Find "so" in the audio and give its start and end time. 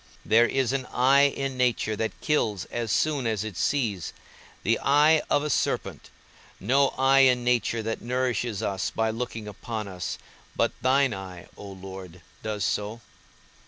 12.65-13.01